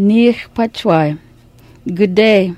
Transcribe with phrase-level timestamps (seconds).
[0.00, 1.18] Nich Pachwai.
[1.92, 2.54] Good day.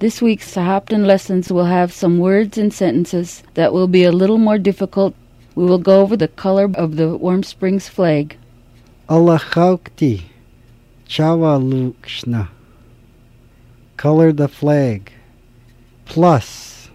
[0.00, 4.36] This week's Sahaptin lessons will have some words and sentences that will be a little
[4.36, 5.14] more difficult.
[5.54, 8.36] We will go over the color of the Warm Springs flag.
[9.08, 10.22] Allah Chaukti,
[11.06, 12.48] Chawa Lukshna.
[13.96, 15.12] Color the flag.
[16.04, 16.90] Plus.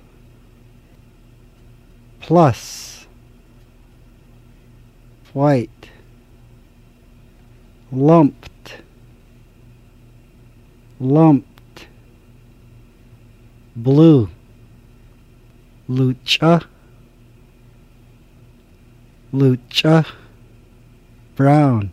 [2.20, 3.08] Plus.
[5.32, 5.92] White.
[7.90, 8.48] Lumped.
[11.00, 11.88] Lumped.
[13.76, 14.30] Blue.
[15.88, 16.66] Lucha.
[19.32, 20.06] Lucha.
[21.36, 21.92] Brown.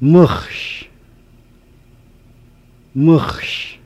[0.00, 0.88] Mush.
[2.94, 3.78] Mush.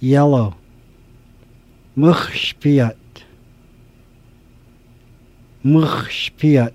[0.00, 0.54] Yellow.
[1.96, 2.96] Mushpiat.
[5.64, 6.74] Mushpiat.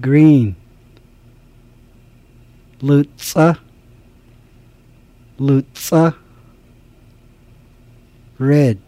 [0.00, 0.56] Green.
[2.82, 3.58] Lutza.
[5.38, 6.16] Lutza.
[8.38, 8.80] Red.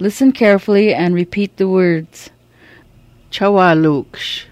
[0.00, 2.30] Listen carefully and repeat the words.
[3.30, 4.46] Chawaluksh.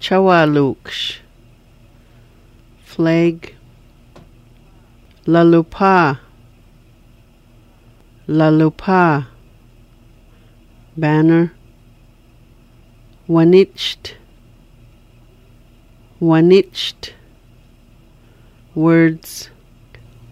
[0.00, 1.18] Chawaluksh.
[2.82, 3.54] Flag.
[5.26, 6.20] Lalupa.
[8.26, 9.26] Lalupa.
[10.96, 11.52] Banner.
[13.26, 14.16] Waniched.
[16.22, 17.14] Waniched.
[18.76, 19.50] Words.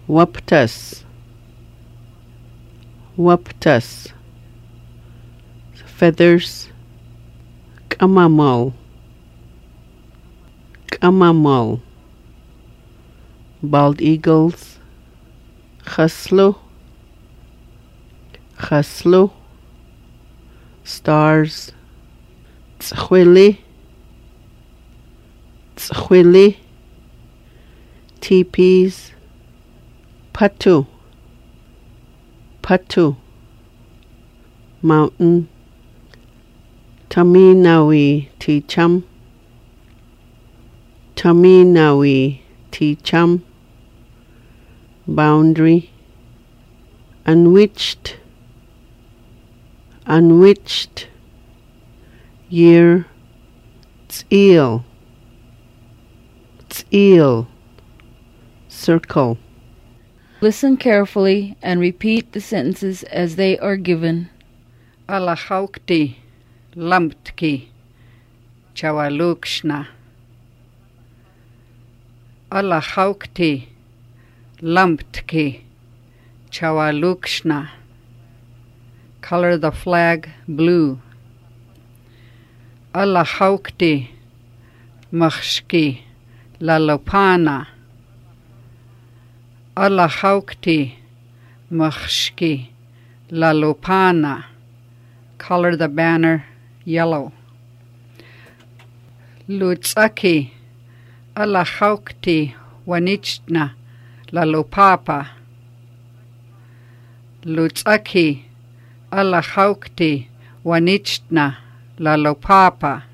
[0.08, 1.02] Waptas
[3.19, 4.12] Waptas
[6.00, 6.70] feathers,
[7.91, 8.72] kamamal,
[10.86, 11.83] kamamal,
[13.62, 14.78] bald eagles,
[15.84, 16.56] chaslu,
[18.56, 19.30] chaslu,
[20.84, 21.72] stars,
[22.78, 23.58] tzchwili,
[25.91, 26.56] tzchwili,
[28.20, 29.12] teepees,
[30.33, 30.86] patu,
[32.62, 33.17] patu,
[34.83, 35.48] mountain,
[37.11, 39.02] Taminawi Ticham
[41.17, 42.40] Taminawi
[42.70, 43.42] Ticham
[45.08, 45.90] Boundary
[47.27, 48.17] Unwitched
[50.07, 51.08] Unwitched
[52.48, 53.07] Year
[54.08, 54.84] Tzeel
[56.90, 57.46] Tzeel
[58.68, 59.39] Circle
[60.40, 64.30] Listen carefully and repeat the sentences as they are given.
[65.08, 66.17] Alachaukti.
[66.77, 67.67] Lamptki,
[68.77, 69.89] Chawalukshna.
[72.52, 73.67] Allah Haukti,
[74.62, 75.62] Lamptki,
[76.52, 77.70] Chawalukshna.
[79.20, 81.01] Color the flag blue.
[82.95, 84.11] Allah Haukti,
[85.12, 86.02] Machshki,
[86.60, 87.66] Lalopana.
[89.74, 90.92] Allah Haukti,
[91.72, 92.68] Machshki,
[93.30, 94.44] Lalopana.
[95.38, 96.44] Color the banner
[96.84, 97.32] yellow.
[99.48, 100.50] Lutsaki,
[101.34, 102.54] alachaukti,
[102.86, 103.72] wanichna,
[104.30, 105.28] lalopapa.
[107.44, 108.44] Lutsaki,
[109.10, 110.28] alachaukti,
[110.64, 111.56] wanichna,
[111.98, 113.09] lalopapa.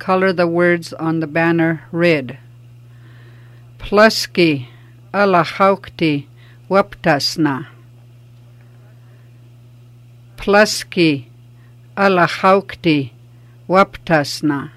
[0.00, 2.38] Color the words on the banner red.
[3.78, 4.66] Pluski,
[5.12, 6.26] alachaukti,
[6.70, 7.66] waptasna.
[10.38, 11.26] Pluski,
[11.98, 13.10] alachaukti
[13.68, 14.70] waptasna.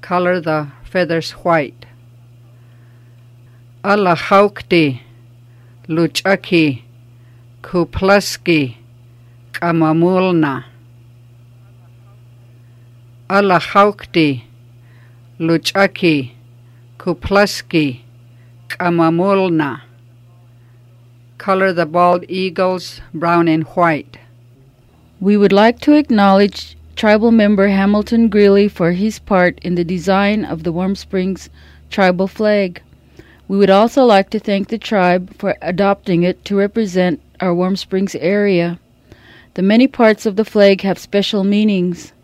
[0.00, 1.84] Color the feathers white.
[3.82, 5.00] Alachaukti
[5.88, 6.84] luchaki
[7.62, 8.76] kuplaski
[9.50, 10.64] kamamulna.
[13.28, 14.44] Alachaukti
[15.38, 16.32] luchaki
[16.96, 18.00] kuplaski
[18.68, 19.82] kamamulna.
[21.36, 24.16] Color the bald eagles brown and white.
[25.20, 30.46] We would like to acknowledge tribal member Hamilton Greeley for his part in the design
[30.46, 31.50] of the Warm Springs
[31.90, 32.80] tribal flag.
[33.46, 37.76] We would also like to thank the tribe for adopting it to represent our Warm
[37.76, 38.80] Springs area.
[39.52, 42.14] The many parts of the flag have special meanings.